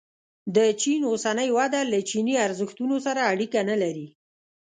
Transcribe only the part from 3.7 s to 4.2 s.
لري.